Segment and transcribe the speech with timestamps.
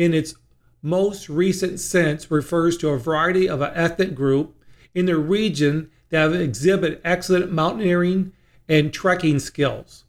[0.00, 0.34] in its
[0.80, 4.58] most recent sense, refers to a variety of an ethnic group
[4.94, 8.32] in the region that exhibit excellent mountaineering
[8.66, 10.04] and trekking skills.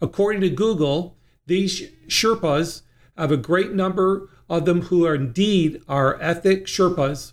[0.00, 2.82] According to Google, these Sherpas
[3.16, 7.32] have a great number of them who are indeed are ethnic Sherpas,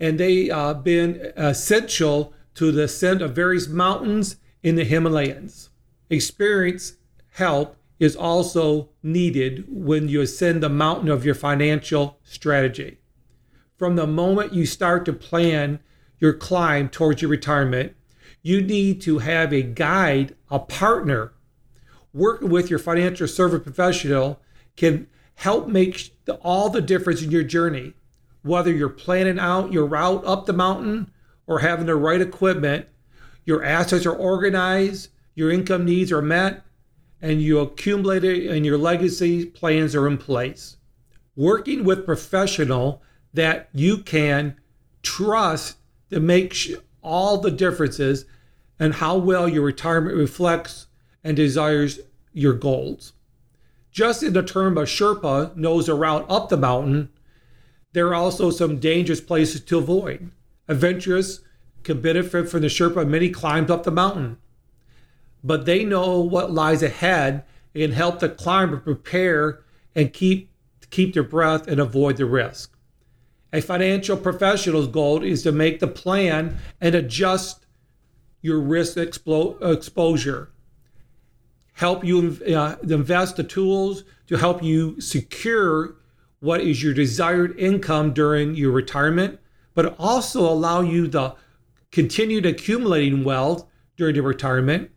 [0.00, 5.70] and they have uh, been essential to the ascent of various mountains in the Himalayas.
[6.10, 6.94] Experience
[7.34, 12.98] help is also needed when you ascend the mountain of your financial strategy.
[13.76, 15.80] From the moment you start to plan
[16.18, 17.94] your climb towards your retirement,
[18.42, 21.32] you need to have a guide, a partner
[22.12, 24.40] working with your financial service professional
[24.76, 27.92] can help make all the difference in your journey.
[28.42, 31.10] Whether you're planning out your route up the mountain
[31.46, 32.86] or having the right equipment,
[33.44, 36.64] your assets are organized, your income needs are met,
[37.20, 40.76] and you accumulate it and your legacy plans are in place.
[41.34, 43.02] Working with professional
[43.34, 44.56] that you can
[45.02, 45.76] trust
[46.10, 46.56] to make
[47.02, 48.24] all the differences
[48.78, 50.86] and how well your retirement reflects
[51.24, 52.00] and desires
[52.32, 53.12] your goals.
[53.90, 57.08] Just in the term a Sherpa knows a route up the mountain,
[57.92, 60.30] there are also some dangerous places to avoid.
[60.68, 61.40] Adventurers
[61.82, 64.36] can benefit from the Sherpa many climbs up the mountain,
[65.46, 69.62] but they know what lies ahead and help the climber prepare
[69.94, 70.50] and keep
[70.90, 72.76] keep their breath and avoid the risk.
[73.52, 77.66] A financial professional's goal is to make the plan and adjust
[78.40, 80.52] your risk expo- exposure
[81.74, 85.96] help you uh, invest the tools to help you secure
[86.40, 89.38] what is your desired income during your retirement,
[89.74, 91.34] but also allow you to
[91.90, 94.90] continue accumulating wealth during your retirement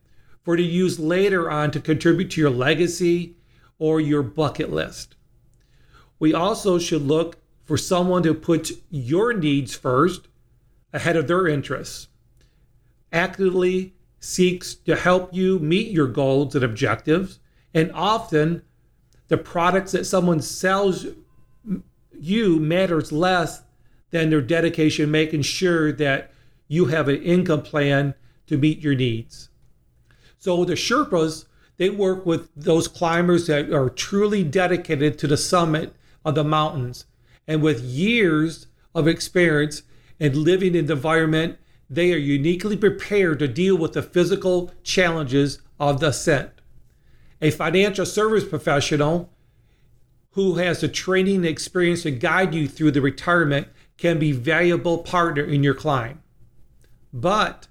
[0.44, 3.36] for to use later on to contribute to your legacy
[3.78, 5.16] or your bucket list.
[6.20, 10.28] We also should look for someone to put your needs first
[10.92, 12.08] ahead of their interests.
[13.12, 17.40] Actively seeks to help you meet your goals and objectives.
[17.74, 18.64] And often,
[19.28, 21.06] the products that someone sells
[22.20, 23.62] you matters less
[24.12, 26.32] than their dedication making sure that
[26.68, 28.14] you have an income plan
[28.48, 29.50] to meet your needs.
[30.40, 31.46] So the Sherpas,
[31.78, 35.94] they work with those climbers that are truly dedicated to the summit
[36.26, 37.06] of the mountains
[37.48, 39.84] and with years of experience
[40.20, 41.58] and living in the environment
[41.90, 46.52] they are uniquely prepared to deal with the physical challenges of the ascent.
[47.42, 49.32] A financial service professional
[50.32, 55.00] who has the training and experience to guide you through the retirement can be valuable
[55.00, 56.22] partner in your climb.
[57.12, 57.68] But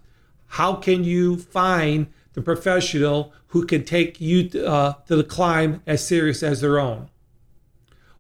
[0.49, 2.09] how can you find
[2.43, 7.09] professional who can take you uh, to the climb as serious as their own?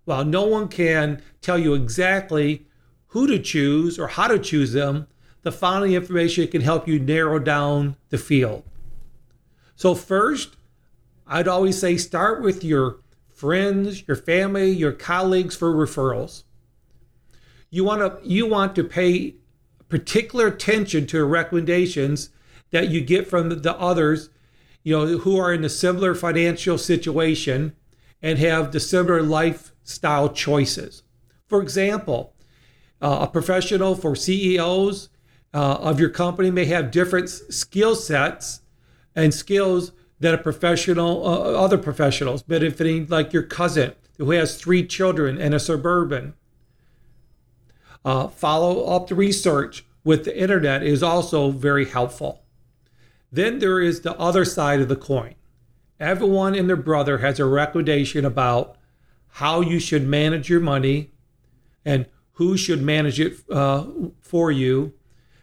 [0.04, 2.66] While no one can tell you exactly
[3.08, 5.06] who to choose or how to choose them,
[5.42, 8.64] the following information can help you narrow down the field.
[9.76, 10.56] So, first,
[11.26, 12.98] I'd always say start with your
[13.28, 16.42] friends, your family, your colleagues for referrals.
[17.70, 19.36] You want to you want to pay
[19.88, 22.30] particular attention to recommendations
[22.70, 24.30] that you get from the others,
[24.82, 27.74] you know, who are in a similar financial situation
[28.22, 31.02] and have the similar lifestyle choices.
[31.46, 32.34] For example,
[33.00, 35.08] uh, a professional for CEOs
[35.54, 38.60] uh, of your company may have different skill sets
[39.14, 44.86] and skills than a professional, uh, other professionals, benefiting like your cousin who has three
[44.86, 46.34] children and a suburban.
[48.04, 52.42] Uh, follow up the research with the internet is also very helpful.
[53.30, 55.34] Then there is the other side of the coin.
[56.00, 58.76] Everyone and their brother has a recommendation about
[59.32, 61.10] how you should manage your money
[61.84, 63.84] and who should manage it uh,
[64.20, 64.94] for you.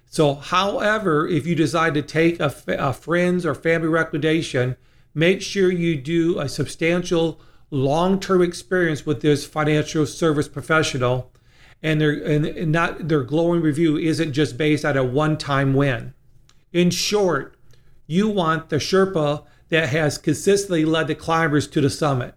[0.06, 4.78] So, however, if you decide to take a, a friend's or family recommendation,
[5.14, 11.34] make sure you do a substantial long term experience with this financial service professional
[11.84, 16.14] and their and not their glowing review isn't just based on a one-time win.
[16.72, 17.55] In short,
[18.08, 22.36] you want the Sherpa that has consistently led the climbers to the summit,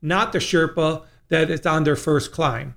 [0.00, 2.74] not the Sherpa that is on their first climb.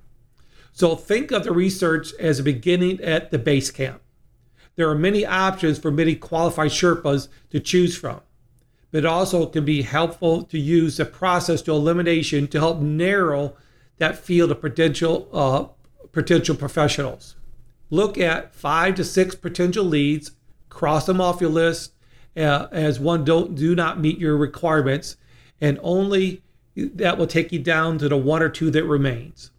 [0.72, 4.02] So think of the research as beginning at the base camp.
[4.76, 8.20] There are many options for many qualified Sherpas to choose from,
[8.90, 13.56] but it also can be helpful to use the process to elimination to help narrow
[13.96, 15.64] that field of potential uh,
[16.12, 17.36] potential professionals.
[17.88, 20.32] Look at five to six potential leads,
[20.68, 21.92] cross them off your list
[22.36, 25.16] uh, as one don't do not meet your requirements,
[25.60, 26.42] and only
[26.76, 29.50] that will take you down to the one or two that remains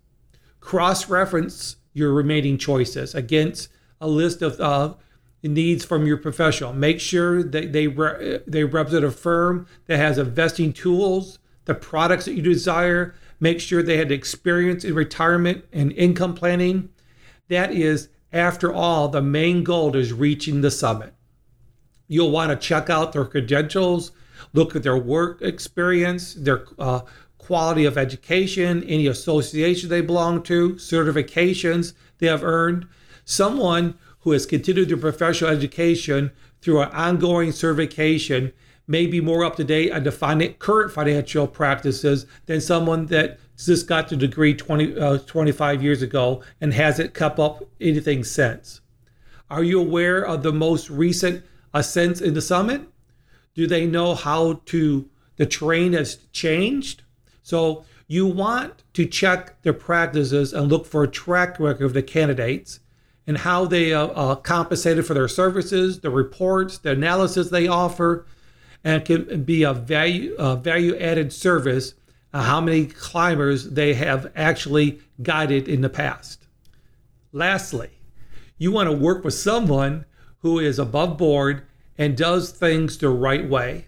[0.67, 3.69] cross reference your remaining choices against
[4.01, 4.93] a list of uh,
[5.41, 6.73] needs from your professional.
[6.73, 12.25] Make sure that they, re- they represent a firm that has investing tools, the products
[12.25, 13.15] that you desire.
[13.39, 16.89] Make sure they had experience in retirement and income planning.
[17.47, 21.13] That is, after all, the main goal is reaching the summit.
[22.07, 24.11] You'll want to check out their credentials,
[24.53, 27.01] look at their work experience, their uh,
[27.37, 32.87] quality of education, any association they belong to, certifications they have earned.
[33.25, 36.31] Someone who has continued their professional education
[36.61, 38.51] through an ongoing certification
[38.87, 43.87] may be more up to date on the current financial practices than someone that just
[43.87, 48.81] got the degree 20, uh, 25 years ago and hasn't kept up anything since.
[49.49, 51.43] Are you aware of the most recent
[51.77, 52.81] ascents in the summit?
[53.53, 57.03] Do they know how to the terrain has changed?
[57.43, 62.03] So you want to check their practices and look for a track record of the
[62.03, 62.79] candidates
[63.25, 68.25] and how they uh, uh, compensated for their services, the reports, the analysis they offer,
[68.83, 71.93] and it can be a value value added service.
[72.33, 76.47] How many climbers they have actually guided in the past.
[77.31, 77.89] Lastly,
[78.57, 80.05] you want to work with someone
[80.39, 81.66] who is above board
[81.97, 83.87] and does things the right way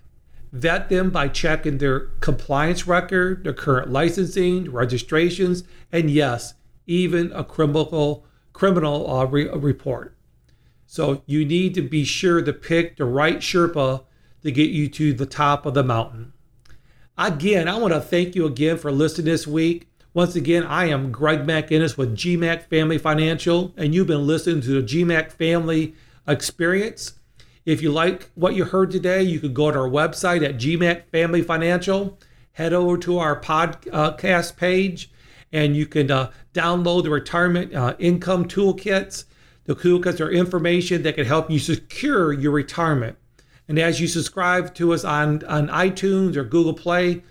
[0.51, 6.55] vet them by checking their compliance record, their current licensing, registrations, and yes,
[6.87, 10.15] even a criminal criminal uh, re- report.
[10.85, 14.03] So you need to be sure to pick the right Sherpa
[14.41, 16.33] to get you to the top of the mountain.
[17.17, 19.87] Again, I want to thank you again for listening this week.
[20.13, 24.81] Once again, I am Greg McInnes with GMAC Family Financial, and you've been listening to
[24.81, 25.93] the GMAC Family
[26.27, 27.18] Experience.
[27.69, 31.03] If you like what you heard today, you could go to our website at GMAC
[31.11, 32.17] Family Financial,
[32.53, 35.11] head over to our podcast page,
[35.51, 39.25] and you can uh, download the retirement uh, income toolkits.
[39.65, 43.19] The toolkits are information that can help you secure your retirement.
[43.67, 47.21] And as you subscribe to us on, on iTunes or Google Play,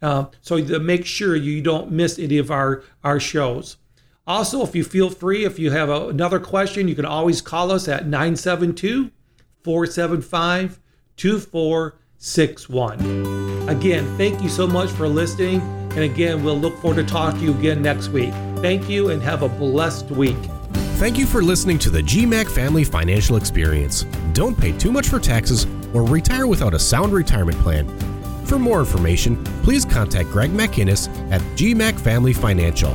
[0.00, 3.76] uh, so to make sure you don't miss any of our, our shows.
[4.26, 7.70] Also, if you feel free, if you have a, another question, you can always call
[7.70, 9.10] us at 972
[9.64, 10.78] 475
[11.16, 13.68] 2461.
[13.68, 15.60] Again, thank you so much for listening.
[15.92, 18.32] And again, we'll look forward to talking to you again next week.
[18.56, 20.38] Thank you and have a blessed week.
[20.96, 24.04] Thank you for listening to the GMAC Family Financial Experience.
[24.32, 27.86] Don't pay too much for taxes or retire without a sound retirement plan.
[28.46, 32.94] For more information, please contact Greg McInnes at GMAC Family Financial.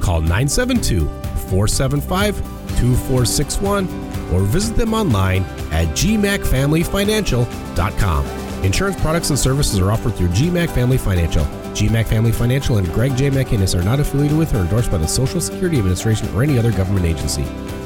[0.00, 1.06] Call 972
[1.48, 2.36] 475
[2.78, 5.42] 2461 or visit them online
[5.72, 8.26] at gmacfamilyfinancial.com.
[8.64, 11.44] Insurance products and services are offered through GMAC Family Financial.
[11.74, 13.30] GMAC Family Financial and Greg J.
[13.30, 16.72] McInnes are not affiliated with or endorsed by the Social Security Administration or any other
[16.72, 17.44] government agency.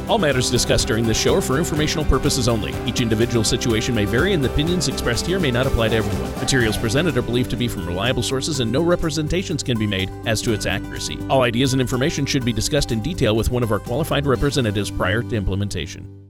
[0.08, 2.74] All matters discussed during this show are for informational purposes only.
[2.86, 6.32] Each individual situation may vary, and the opinions expressed here may not apply to everyone.
[6.40, 10.10] Materials presented are believed to be from reliable sources, and no representations can be made
[10.26, 11.18] as to its accuracy.
[11.28, 14.90] All ideas and information should be discussed in detail with one of our qualified representatives
[14.90, 16.21] prior to implementation.